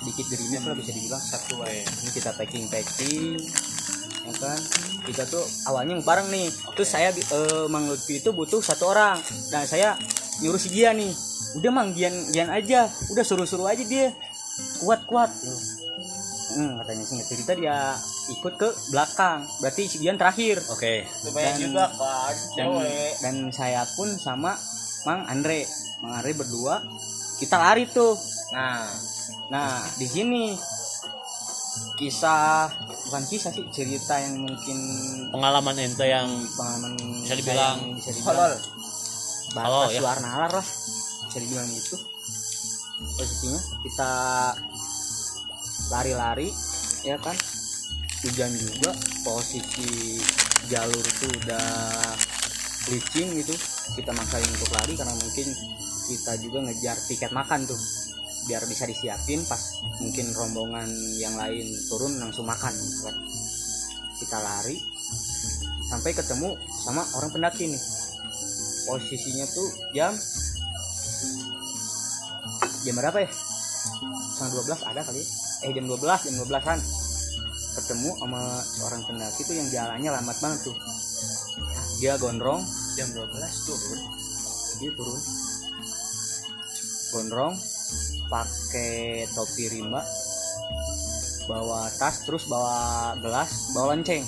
[0.00, 1.22] Sedikit gerimis lah bisa dibilang.
[1.22, 1.80] Satu wae.
[1.84, 3.40] Ini kita packing packing
[4.36, 4.58] kan?
[5.06, 6.48] Kita tuh awalnya bareng nih.
[6.76, 9.18] Terus saya eh, Mang Lutfi itu butuh satu orang.
[9.50, 9.96] Dan saya
[10.40, 11.12] nyuruh si dia nih
[11.58, 12.86] udah mang gian gian aja.
[13.10, 14.14] Udah suruh-suruh aja dia.
[14.84, 15.30] Kuat kuat.
[16.50, 17.94] Hmm, katanya singkat cerita dia
[18.34, 19.46] ikut ke belakang.
[19.62, 20.58] Berarti si Gian terakhir.
[20.66, 21.06] Oke.
[21.26, 22.68] lumayan Dan- juga kan dan,
[23.22, 24.58] dan saya pun sama
[25.06, 25.62] Mang Andre.
[26.02, 26.82] Mang Andre berdua
[27.38, 28.18] kita lari tuh.
[28.50, 28.82] Nah.
[29.50, 30.54] Nah di sini
[31.96, 32.72] kisah
[33.06, 34.78] bukan kisah sih cerita yang mungkin
[35.30, 38.56] Pengalaman ente yang pengalaman Bisa dibilang bisa dibilang Halo,
[39.54, 40.00] batas ya.
[40.02, 40.66] luar nalar lah
[41.30, 41.96] bisa dibilang gitu.
[43.14, 44.12] Posisinya kita
[45.94, 46.50] lari-lari
[47.06, 47.38] ya kan?
[48.20, 48.90] Hujan juga
[49.24, 50.18] posisi
[50.68, 51.70] jalur tuh udah
[52.90, 53.54] licin gitu.
[53.94, 55.46] Kita maksain untuk lari karena mungkin
[56.10, 57.78] kita juga ngejar tiket makan tuh
[58.50, 60.90] biar bisa disiapin pas mungkin rombongan
[61.22, 62.74] yang lain turun langsung makan.
[62.74, 63.16] Gitu kan
[64.18, 64.74] kita lari
[65.86, 67.82] sampai ketemu sama orang pendaki nih.
[68.90, 70.10] Posisinya tuh jam
[72.82, 73.30] jam berapa ya?
[73.30, 75.26] Setengah 12 ada kali ya?
[75.60, 76.80] eh jam 12 jam 12an
[77.70, 80.76] ketemu sama seorang pendaki tuh yang jalannya lambat banget tuh.
[82.02, 82.66] Dia gondrong.
[82.98, 83.30] Jam 12
[83.62, 84.00] turun.
[84.82, 85.20] Dia turun.
[87.14, 87.54] Gondrong
[88.30, 90.06] pakai topi rimba
[91.50, 94.22] bawa tas terus bawa gelas bawa lonceng.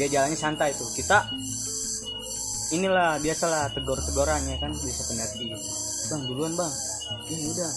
[0.00, 0.88] Dia jalannya santai tuh.
[0.96, 1.28] Kita
[2.72, 5.52] inilah biasalah tegor-tegorannya kan biasa pendaki.
[6.08, 6.72] Bang duluan bang.
[7.28, 7.70] Ini udah.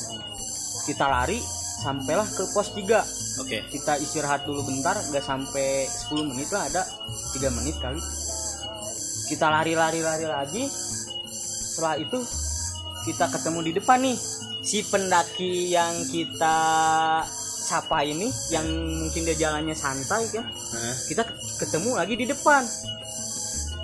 [0.87, 1.39] Kita lari
[1.75, 3.67] sampailah ke pos 3 Oke.
[3.67, 6.87] kita istirahat dulu bentar nggak sampai 10 menit lah ada
[7.35, 7.99] 3 menit kali.
[9.27, 10.63] Kita lari-lari lari lagi.
[11.75, 12.23] Setelah itu
[13.03, 14.17] kita ketemu di depan nih
[14.65, 16.57] si pendaki yang kita
[17.65, 18.65] sapa ini yang
[19.05, 20.45] mungkin dia jalannya santai kan
[21.05, 21.21] kita
[21.61, 22.65] ketemu lagi di depan.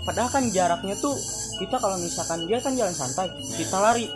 [0.01, 1.13] Padahal kan jaraknya tuh
[1.61, 4.09] kita kalau misalkan dia kan jalan santai kita lari.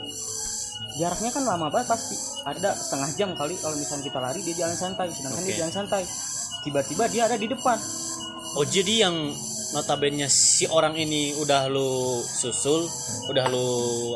[0.97, 2.17] Jaraknya kan lama banget pasti.
[2.49, 5.07] Ada setengah jam kali kalau misalkan kita lari dia jalan santai.
[5.13, 5.53] Sedangkan Oke.
[5.53, 6.03] dia jalan santai.
[6.65, 7.77] Tiba-tiba dia ada di depan.
[8.57, 9.15] Oh jadi yang
[9.77, 12.89] notabene si orang ini udah lu susul,
[13.29, 13.67] udah lu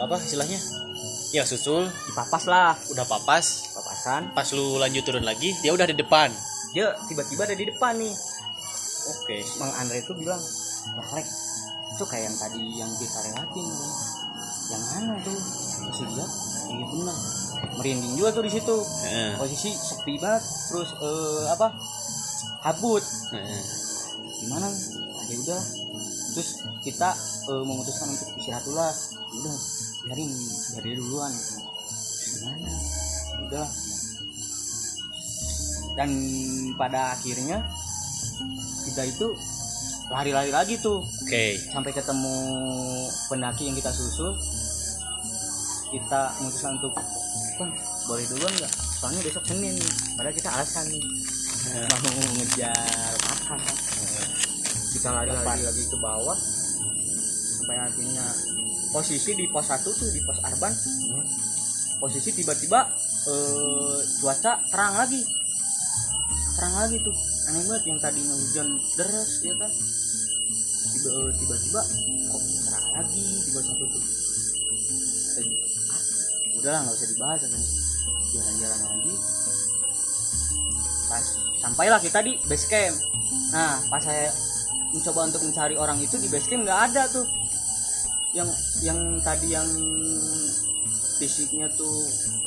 [0.01, 0.88] apa istilahnya?
[1.29, 2.73] Ya susul, dipapas lah.
[2.89, 4.33] Udah papas, papasan.
[4.33, 6.33] Pas lu lanjut turun lagi dia udah di depan.
[6.69, 8.13] dia tiba-tiba ada di depan nih.
[9.09, 9.37] Oke.
[9.57, 10.41] Mang Andre itu bilang
[11.13, 11.27] Lek
[11.89, 13.91] itu kayak yang tadi yang kita lewatin kan.
[14.69, 15.39] yang mana tuh?
[15.89, 16.27] Terus dia
[16.69, 17.17] iya benar
[17.79, 18.77] merinding juga tuh di situ.
[19.07, 19.31] Heeh.
[19.35, 21.67] posisi sepi banget terus eh, apa?
[22.63, 23.03] Kabut.
[23.33, 23.61] Heeh.
[24.45, 24.67] gimana?
[24.67, 25.61] Ah, ya udah.
[26.35, 26.49] Terus
[26.85, 27.09] kita
[27.49, 28.93] eh, memutuskan untuk istirahat dulu lah.
[28.93, 29.55] Ya udah
[30.07, 31.33] biar dia duluan.
[32.29, 32.71] Gimana?
[33.43, 33.67] Udah.
[35.97, 36.09] Dan
[36.79, 37.67] pada akhirnya
[38.87, 39.27] kita itu
[40.09, 41.03] lari-lari lagi tuh.
[41.03, 41.59] Oke.
[41.69, 42.35] sampai ketemu
[43.29, 44.33] pendaki yang kita susul
[45.89, 46.93] kita memutuskan untuk
[47.57, 47.71] bang
[48.05, 48.73] boleh duluan nggak?
[49.01, 49.75] Soalnya besok senin.
[50.13, 51.03] Padahal kita alasan nih.
[51.69, 53.77] Mau ngejar makan kan.
[54.89, 56.37] kita lari-lari lagi ke bawah.
[57.59, 58.25] Sampai akhirnya
[58.89, 60.73] posisi di pos satu tuh di pos Arban.
[61.99, 62.79] Posisi tiba-tiba
[63.29, 65.21] eh, cuaca terang lagi.
[66.57, 67.15] Terang lagi tuh.
[67.49, 69.71] Aneh banget yang tadinya hujan deras ya kan?
[70.89, 71.81] Tiba eh, tiba-tiba
[72.29, 74.03] kok terang lagi di pos satu tuh.
[75.39, 75.45] Dan,
[75.93, 76.01] ah,
[76.57, 77.63] udahlah nggak usah dibahas kan
[78.29, 79.13] jalan-jalan lagi.
[81.09, 81.25] Pas
[81.59, 82.95] sampailah kita di base camp.
[83.53, 84.33] Nah pas saya
[84.89, 87.38] mencoba untuk mencari orang itu di base camp nggak ada tuh
[88.29, 88.49] yang
[88.85, 89.69] yang tadi yang
[91.19, 91.91] fisiknya tuh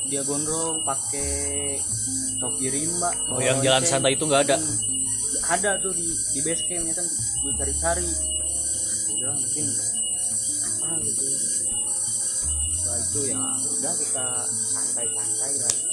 [0.08, 1.76] dia gondrong pakai
[2.40, 3.90] topi rimba Oh yang jalan lonceng.
[4.00, 4.56] santai itu nggak ada.
[4.56, 4.78] Hmm,
[5.52, 7.06] ada tuh di di base camp ya kan
[7.42, 8.08] gue cari-cari.
[9.18, 9.66] Udah mungkin
[10.62, 11.24] apa gitu.
[12.72, 15.84] Setelah itu ya udah kita santai-santai lagi.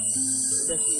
[0.65, 0.98] Udah sih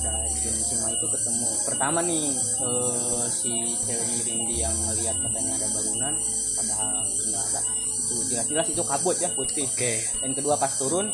[0.00, 1.48] dari Jensima itu ketemu.
[1.68, 3.52] Pertama nih eh, si
[3.84, 6.14] cewek Rindi yang ngeliat katanya ada bangunan
[6.56, 7.60] padahal nggak ada.
[8.00, 9.68] Itu jelas-jelas itu kabut ya putih.
[9.68, 10.00] Oke.
[10.24, 11.12] dan kedua pas turun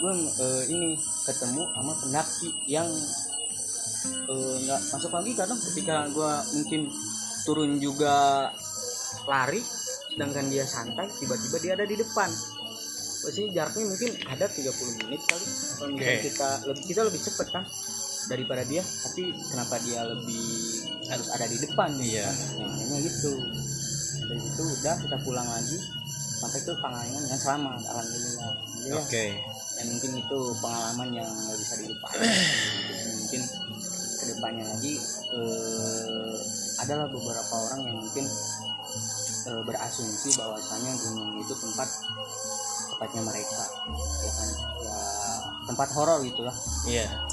[0.00, 0.96] gue eh, ini
[1.28, 2.88] ketemu sama pendaki yang
[4.26, 6.80] eh, nggak masuk lagi karena ketika gue mungkin
[7.44, 8.48] turun juga
[9.28, 9.60] lari
[10.10, 12.30] sedangkan dia santai tiba-tiba dia ada di depan.
[13.20, 15.44] Pasti jaraknya mungkin ada 30 menit kali.
[15.44, 16.14] Misalnya Oke.
[16.24, 17.64] kita lebih kita lebih cepet kan
[18.28, 20.44] daripada dia tapi kenapa dia lebih
[21.08, 21.90] harus ada di depan?
[21.96, 22.28] Iya.
[22.60, 23.32] nah, akhirnya gitu.
[24.20, 25.78] Dari itu udah kita pulang lagi
[26.40, 28.52] sampai ke Pangalengan yang selamat alhamdulillah.
[28.80, 29.24] Jadi ya, Oke.
[29.76, 32.20] dan mungkin itu pengalaman yang nggak bisa dilupain.
[33.20, 33.42] Mungkin
[34.20, 34.94] ke depannya lagi
[35.32, 36.36] eh,
[36.80, 38.24] adalah beberapa orang yang mungkin
[39.48, 41.88] eh, berasumsi bahwasanya gunung itu tempat
[42.96, 43.62] tempatnya mereka.
[44.24, 44.48] Ya kan?
[44.80, 44.98] Ya
[45.68, 46.56] tempat horor gitu lah.
[46.88, 47.29] Iya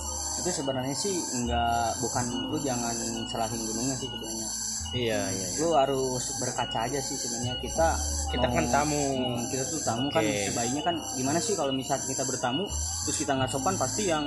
[0.47, 1.11] itu sebenarnya sih
[1.43, 2.95] nggak bukan lu jangan
[3.27, 4.47] salahin gunungnya sih sebenarnya.
[4.87, 7.59] Iya iya lu harus berkaca aja sih sebenarnya.
[7.59, 7.99] Kita
[8.31, 9.03] kita mau- kan tamu.
[9.19, 10.47] Hmm, kita tuh tamu kan Oke.
[10.47, 12.63] sebaiknya kan gimana sih kalau misalnya kita bertamu
[13.03, 14.23] terus kita nggak sopan pasti yang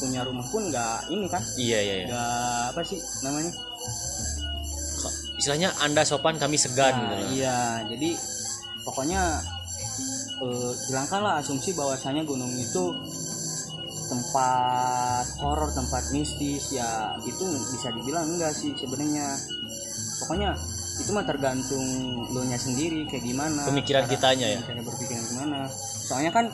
[0.00, 1.44] punya rumah pun nggak ini kan?
[1.54, 2.06] Iya iya, iya.
[2.08, 2.32] nggak
[2.72, 3.52] apa sih namanya?
[5.36, 7.28] Istilahnya anda sopan kami segan Nah, gitu loh.
[7.30, 7.58] iya.
[7.84, 8.10] Jadi
[8.82, 9.22] pokoknya
[10.40, 12.96] eh, hilangkanlah asumsi bahwasanya gunung itu
[14.08, 16.88] tempat horor tempat mistis ya
[17.22, 19.36] itu bisa dibilang enggak sih sebenarnya.
[20.18, 20.50] Pokoknya
[20.98, 21.86] itu mah tergantung
[22.26, 24.60] lo nya sendiri kayak gimana Pemikiran cara- kitanya ya?
[24.60, 25.58] cara berpikiran gimana.
[26.02, 26.46] Soalnya kan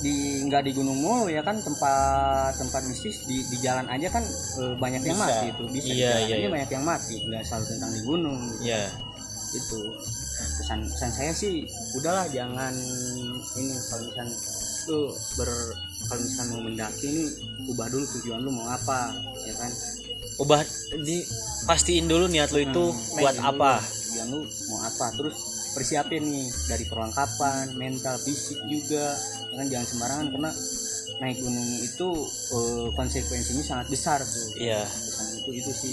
[0.00, 4.24] di nggak di gunung mulu ya kan tempat tempat mistis di di jalan aja kan
[4.56, 6.48] eh, banyak yang mati itu bisa di Iya, jalan iya, aja iya.
[6.48, 8.62] banyak yang mati nggak selalu tentang di gunung gitu.
[8.64, 8.82] Iya.
[9.50, 9.78] Itu
[10.56, 12.72] pesan pesan saya sih udahlah jangan
[13.52, 14.36] ini kalau misalnya
[14.86, 15.00] lu
[15.36, 15.50] ber
[16.10, 17.24] kalau misalnya mau mendaki ini
[17.66, 19.14] ubah dulu tujuan lu mau apa
[19.46, 19.70] ya kan?
[20.36, 20.60] Ubah
[20.98, 21.22] di
[21.64, 23.78] pastiin dulu niat lo itu Hmm, buat apa.
[23.78, 25.06] dulu tujuan lu mau apa.
[25.14, 25.36] Terus
[25.70, 29.14] persiapin nih dari perlengkapan mental fisik juga
[29.48, 29.66] ya kan?
[29.68, 30.50] Jangan sembarangan karena
[31.20, 32.08] naik gunung itu
[32.50, 34.80] eh, konsekuensinya sangat besar tuh iya.
[34.82, 35.92] Pesan itu itu sih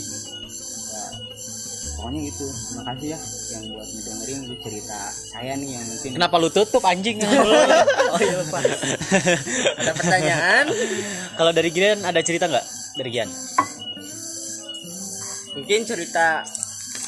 [1.97, 2.45] pokoknya gitu.
[2.45, 3.19] Terima kasih ya
[3.51, 4.99] yang buat ngedengerin cerita
[5.33, 7.17] saya nih yang mungkin kenapa lu tutup anjing?
[8.07, 10.65] Oh iya lupa ada pertanyaan?
[11.35, 12.65] Kalau dari Gian ada cerita nggak?
[12.95, 13.29] Dari Gian?
[15.59, 16.45] Mungkin cerita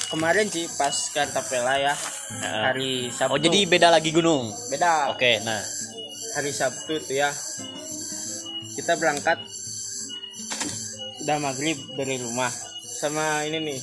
[0.10, 1.94] kemarin sih pas Kartapela ya
[2.30, 2.70] Nah.
[2.70, 3.34] hari Sabtu.
[3.34, 4.54] Oh jadi beda lagi gunung?
[4.70, 5.10] Beda.
[5.10, 5.58] Oke nah.
[6.38, 7.34] Hari Sabtu tuh ya
[8.78, 9.42] kita berangkat
[11.26, 12.54] udah maghrib dari rumah.
[13.00, 13.80] Sama ini nih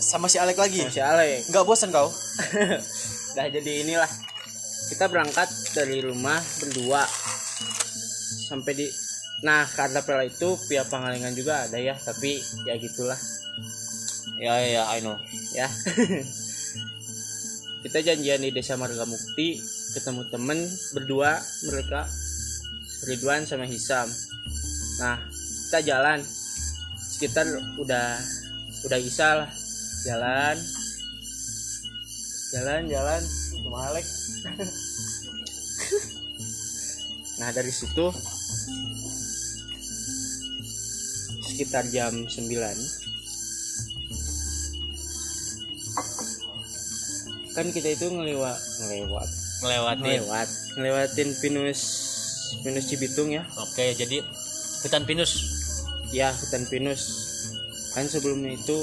[0.00, 0.84] sama si Alek lagi?
[0.84, 2.12] Sama si Ale nggak bosan kau?
[3.32, 4.10] Udah jadi inilah.
[4.92, 7.02] Kita berangkat dari rumah berdua.
[8.46, 8.86] Sampai di
[9.44, 13.18] nah Kartapela itu pihak Pangalengan juga ada ya tapi ya gitulah.
[14.36, 15.16] Ya ya I know.
[15.56, 15.68] Ya.
[17.86, 19.62] Kita janjian di desa Marga Mukti
[19.94, 20.58] ketemu temen
[20.92, 21.38] berdua
[21.70, 22.04] mereka
[23.06, 24.10] Ridwan sama Hisam.
[25.00, 25.16] Nah
[25.70, 26.20] kita jalan.
[27.16, 27.48] Sekitar
[27.80, 28.20] udah
[28.84, 29.48] udah isa lah
[30.06, 30.56] jalan.
[32.54, 33.22] Jalan jalan.
[33.66, 34.06] Sama Alek
[37.36, 38.08] nah dari situ
[41.44, 42.32] sekitar jam 9
[47.56, 49.28] kan kita itu ngelewat ngelewat.
[49.64, 50.04] Ngelewatin.
[50.04, 50.48] Ngelewat.
[50.76, 51.80] Ngelewatin pinus
[52.60, 53.48] pinus Cibitung ya.
[53.56, 54.20] Oke jadi
[54.84, 55.32] hutan pinus.
[56.12, 57.02] Ya hutan pinus.
[57.96, 58.78] Kan sebelumnya itu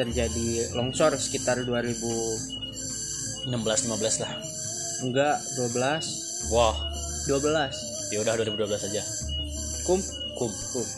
[0.00, 2.56] terjadi longsor sekitar 2000
[3.52, 4.32] 16 15 lah.
[5.04, 6.76] Enggak 12 wah.
[7.28, 9.02] 12 ya udah 2012 aja.
[9.84, 10.00] Kum.
[10.40, 10.48] Kum.
[10.72, 10.88] Kum.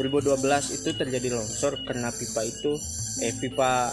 [0.00, 2.76] 2012 itu terjadi longsor karena pipa itu
[3.24, 3.88] eh pipa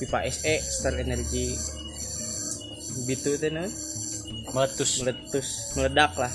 [0.00, 1.56] pipa SE Star Energy
[3.04, 3.68] gitu itu nah,
[4.52, 5.04] meletus.
[5.04, 6.32] Meletus meledak lah.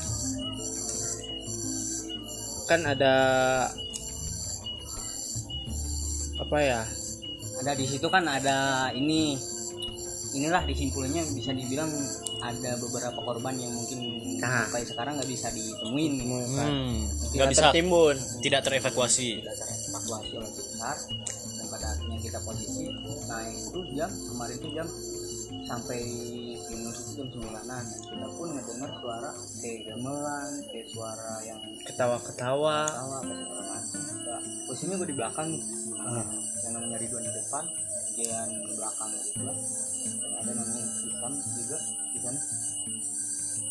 [2.70, 3.14] Kan ada
[6.52, 6.84] apa ya
[7.64, 9.40] ada di situ kan ada ini
[10.32, 11.88] inilah disimpulnya bisa dibilang
[12.44, 14.66] ada beberapa korban yang mungkin Nah.
[14.66, 16.26] sampai sekarang nggak bisa ditemuin nih.
[16.26, 16.44] hmm,
[17.08, 18.16] nggak Nggak bisa tertimbun.
[18.42, 19.38] tidak terevakuasi.
[19.38, 20.98] Tidak terevakuasi oleh tim SAR.
[21.54, 22.84] Dan pada akhirnya kita posisi
[23.30, 24.88] nah itu jam kemarin itu jam
[25.62, 26.00] sampai
[26.68, 27.84] minus itu jam sembilanan.
[27.86, 29.30] Kita pun ngedenger suara
[29.62, 32.78] kayak gamelan kayak suara yang ketawa-ketawa.
[32.90, 35.62] Tawa apa segala macam ya, posisinya gue di belakang nih
[36.02, 36.26] Ah.
[36.66, 37.64] yang namanya Ridwan di depan
[38.12, 41.78] dan di belakang gitu lah dan ada namanya Isam juga
[42.12, 42.40] di sana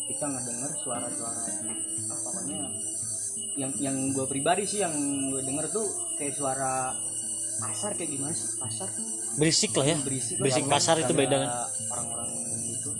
[0.07, 1.43] kita ngedenger suara-suara
[2.09, 2.59] ah, pokoknya
[3.59, 4.95] yang yang gue pribadi sih yang
[5.31, 6.95] gue denger tuh kayak suara
[7.59, 8.87] pasar kayak gimana sih pasar
[9.37, 10.43] berisik lah ya berisik lah.
[10.47, 11.49] Berisik Kayak pasar itu beda kan?
[11.91, 12.29] orang-orang
[12.65, 12.91] itu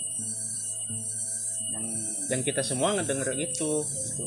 [1.72, 1.84] dan
[2.30, 4.26] dan kita semua ngedenger gitu gitu.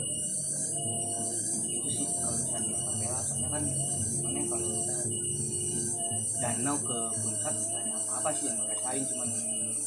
[6.45, 9.29] Danau ke puncak nggak ada apa-apa sih yang ngerasain cuman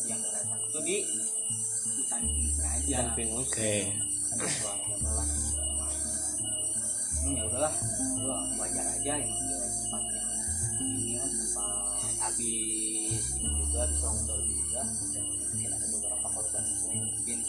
[0.10, 0.98] yang ngerasain itu di
[2.02, 2.98] hutan pinusnya aja.
[2.98, 3.74] Dan pinus oke.
[4.34, 5.30] Ada suara gamelan.
[7.17, 7.74] Emang ya udahlah
[8.24, 10.30] gua wajar aja yang di tempat yang
[10.78, 14.82] ini kan tempat habis ini juga habis longsor juga.
[15.13, 17.39] Dan mungkin ada beberapa korban yang mungkin.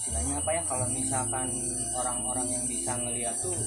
[0.00, 1.48] Istilahnya apa ya kalau misalkan
[1.92, 3.58] orang-orang yang bisa ngeliat tuh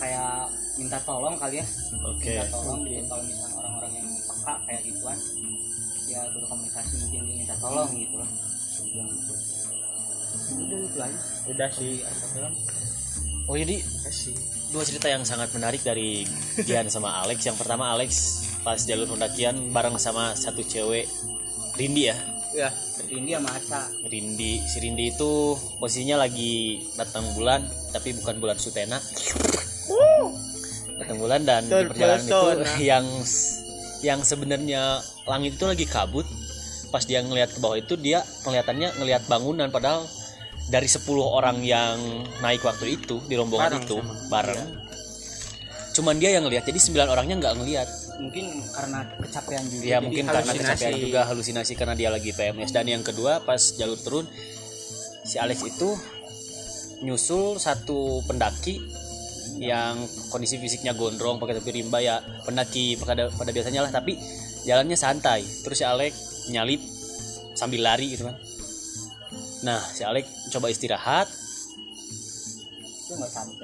[0.00, 1.66] kayak minta tolong kali ya.
[2.02, 2.34] Oke.
[2.34, 5.18] Minta tolong gitu kalau misalnya orang-orang yang peka kayak gituan
[6.06, 8.28] ya berkomunikasi mungkin dia minta tolong gitu loh.
[10.54, 11.18] Udah itu aja.
[11.50, 11.94] Udah sih.
[12.06, 12.54] Apa bilang
[13.44, 14.34] oh jadi kasih
[14.70, 16.22] dua cerita yang sangat menarik dari
[16.62, 17.42] Gian sama Alex.
[17.42, 18.10] Yang pertama Alex
[18.62, 21.10] pas jalur pendakian bareng sama satu cewek
[21.74, 22.16] Rindi ya?
[22.54, 22.70] Ya
[23.10, 23.90] ini sama Aca.
[24.06, 24.62] Rindi.
[24.62, 29.02] Si Rindi itu posisinya lagi datang bulan tapi bukan bulan Sutena.
[30.94, 32.40] Datang bulan dan di perjalanan itu
[32.86, 33.02] yang
[34.04, 36.28] yang sebenarnya langit itu lagi kabut
[36.92, 40.04] pas dia ngelihat ke bawah itu dia kelihatannya ngelihat bangunan padahal
[40.68, 41.96] dari 10 orang yang
[42.40, 44.14] naik waktu itu di rombongan Bareng itu sama.
[44.30, 44.62] bareng.
[45.94, 47.88] Cuman dia yang ngelihat jadi sembilan orangnya nggak ngelihat.
[48.14, 49.84] Mungkin karena kecapean juga.
[49.84, 53.98] Ya mungkin karena kecapean juga halusinasi karena dia lagi PMS dan yang kedua pas jalur
[54.00, 54.24] turun
[55.24, 55.88] si Alex itu
[57.04, 58.80] nyusul satu pendaki
[59.58, 60.02] yang
[60.34, 63.92] kondisi fisiknya gondrong pakai topi rimba ya pendaki pada pada biasanya lah.
[63.94, 64.18] Tapi
[64.66, 65.44] jalannya santai.
[65.44, 66.12] Terus si Alex
[66.50, 66.80] nyalip
[67.54, 68.36] sambil lari gitu kan.
[69.64, 71.28] Nah si Alex coba istirahat.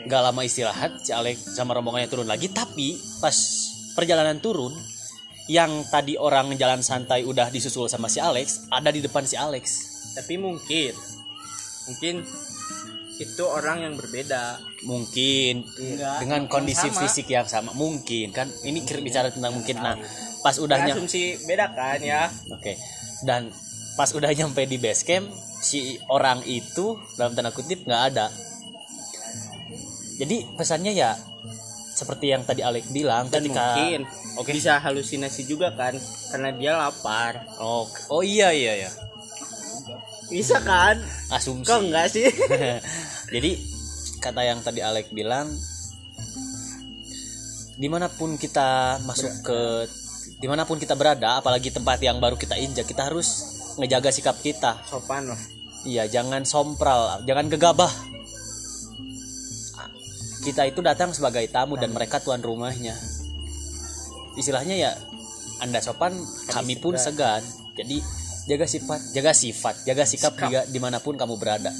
[0.07, 2.53] Nggak lama istirahat si Alex sama rombongannya turun lagi.
[2.53, 3.35] Tapi pas
[3.98, 4.72] perjalanan turun
[5.50, 9.64] yang tadi orang jalan santai udah disusul sama si Alex ada di depan si Alex.
[10.14, 10.94] Tapi mungkin
[11.90, 12.22] mungkin
[13.21, 14.57] itu orang yang berbeda.
[14.89, 15.69] Mungkin.
[15.77, 16.99] Enggak, dengan yang kondisi sama.
[17.05, 17.71] fisik yang sama.
[17.77, 18.33] Mungkin.
[18.33, 19.77] Kan ini kira- bicara tentang mungkin.
[19.77, 20.01] nah
[20.41, 22.33] pas udahnya oke asumsi beda kan ya?
[23.21, 23.53] Dan
[24.01, 25.29] pas udah nyampe di base camp
[25.61, 28.33] si orang itu dalam tanda kutip nggak ada.
[30.17, 31.13] Jadi pesannya ya
[31.93, 34.01] seperti yang tadi Alex bilang dan ketika mungkin
[34.41, 34.49] oke.
[34.57, 35.93] bisa halusinasi juga kan
[36.33, 37.45] karena dia lapar.
[37.61, 38.91] Oh oh iya iya ya
[40.31, 40.95] bisa kan?
[41.35, 41.67] Asumsi.
[41.67, 42.25] Kok enggak sih
[43.31, 43.51] jadi
[44.19, 45.49] kata yang tadi Alex bilang
[47.81, 49.59] di mana pun kita masuk ke
[50.43, 54.37] di mana pun kita berada apalagi tempat yang baru kita injak kita harus ngejaga sikap
[54.45, 54.77] kita.
[54.85, 55.40] Sopan lah.
[55.88, 57.88] Iya jangan sompral jangan gegabah.
[60.45, 62.97] Kita itu datang sebagai tamu dan mereka tuan rumahnya.
[64.37, 64.90] Istilahnya ya
[65.64, 66.12] anda sopan
[66.53, 67.40] kami pun segan.
[67.79, 68.03] Jadi
[68.49, 70.49] jaga sifat jaga sifat jaga sikap, Sikap.
[70.51, 71.71] juga di mana pun kamu berada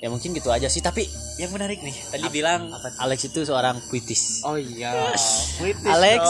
[0.00, 1.04] ya mungkin gitu aja sih tapi
[1.36, 5.12] yang menarik nih tadi bilang Alex itu seorang puitis oh iya
[5.60, 6.22] Kritis Alex.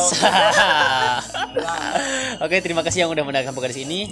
[2.44, 4.10] oke terima kasih yang udah mendengarkan podcast ini.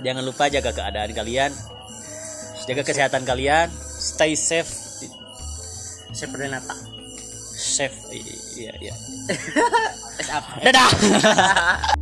[0.00, 1.52] Jangan lupa jaga keadaan kalian.
[2.64, 3.68] Jaga kesehatan kalian.
[4.00, 4.70] Stay safe.
[6.16, 6.72] Seperti Nata.
[7.60, 7.92] Safe.
[8.56, 8.94] Iya iya.
[10.32, 10.90] Apa dadah